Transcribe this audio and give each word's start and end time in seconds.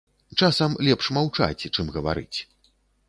Часам 0.39 0.71
лепш 0.87 1.09
маўчаць, 1.17 1.67
чым 1.75 1.93
гаварыць. 1.99 2.37